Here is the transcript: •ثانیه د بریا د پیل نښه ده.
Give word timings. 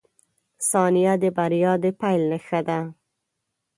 •ثانیه 0.69 1.13
د 1.23 1.25
بریا 1.37 1.73
د 1.83 1.85
پیل 1.99 2.21
نښه 2.31 2.59
ده. 2.67 2.79